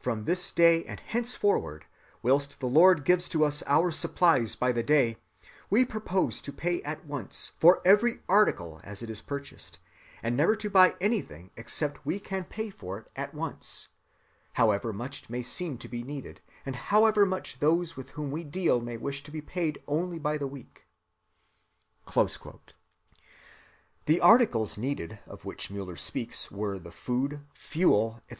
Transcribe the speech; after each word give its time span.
From 0.00 0.24
this 0.24 0.50
day 0.50 0.84
and 0.84 0.98
henceforward 0.98 1.84
whilst 2.22 2.58
the 2.58 2.66
Lord 2.66 3.04
gives 3.04 3.28
to 3.28 3.44
us 3.44 3.62
our 3.68 3.92
supplies 3.92 4.56
by 4.56 4.72
the 4.72 4.82
day, 4.82 5.16
we 5.70 5.84
purpose 5.84 6.42
to 6.42 6.52
pay 6.52 6.82
at 6.82 7.06
once 7.06 7.52
for 7.60 7.80
every 7.84 8.18
article 8.28 8.80
as 8.82 9.00
it 9.00 9.08
is 9.08 9.20
purchased, 9.20 9.78
and 10.24 10.36
never 10.36 10.56
to 10.56 10.68
buy 10.68 10.96
anything 11.00 11.52
except 11.56 12.04
we 12.04 12.18
can 12.18 12.42
pay 12.46 12.68
for 12.68 12.98
it 12.98 13.12
at 13.14 13.32
once, 13.32 13.86
however 14.54 14.92
much 14.92 15.22
it 15.22 15.30
may 15.30 15.40
seem 15.40 15.78
to 15.78 15.88
be 15.88 16.02
needed, 16.02 16.40
and 16.66 16.74
however 16.74 17.24
much 17.24 17.60
those 17.60 17.96
with 17.96 18.10
whom 18.10 18.32
we 18.32 18.42
deal 18.42 18.80
may 18.80 18.96
wish 18.96 19.22
to 19.22 19.30
be 19.30 19.40
paid 19.40 19.80
only 19.86 20.18
by 20.18 20.36
the 20.36 20.48
week." 20.48 20.88
The 22.16 22.40
articles 24.20 24.76
needed 24.76 25.20
of 25.28 25.44
which 25.44 25.68
Müller 25.68 25.96
speaks 25.96 26.50
were 26.50 26.76
the 26.80 26.90
food, 26.90 27.46
fuel, 27.54 28.14
etc. 28.16 28.22